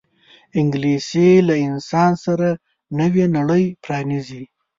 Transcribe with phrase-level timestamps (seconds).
[0.59, 2.47] انګلیسي له انسان سره
[2.99, 4.43] نوې نړۍ پرانیزي